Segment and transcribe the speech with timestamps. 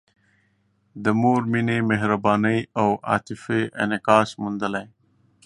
[1.03, 4.85] د مور مینه، مهرباني او عاطفه انعکاس موندلی.